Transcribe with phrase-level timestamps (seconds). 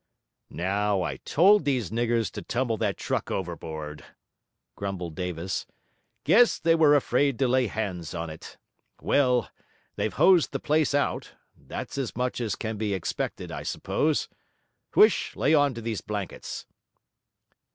[0.49, 4.03] 'Now, I told these niggers to tumble that truck overboard,'
[4.75, 5.67] grumbled Davis.
[6.23, 8.57] 'Guess they were afraid to lay hands on it.
[8.99, 9.51] Well,
[9.97, 14.27] they've hosed the place out; that's as much as can be expected, I suppose.
[14.95, 16.65] Huish, lay on to these blankets.'